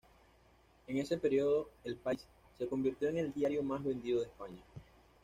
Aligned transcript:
En 0.87 0.97
ese 0.97 1.15
periodo, 1.19 1.69
"El 1.83 1.95
País" 1.95 2.25
se 2.57 2.65
convirtió 2.67 3.09
en 3.09 3.19
el 3.19 3.31
diario 3.31 3.61
más 3.61 3.83
vendido 3.83 4.21
de 4.21 4.25
España. 4.25 4.63